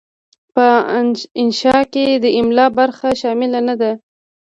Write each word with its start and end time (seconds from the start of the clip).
په 0.53 0.67
انشأ 1.41 1.79
کې 1.93 2.05
د 2.23 2.25
املاء 2.39 2.69
برخه 2.79 3.09
شامله 3.21 3.59
نه 3.67 3.75
ده. 3.81 3.91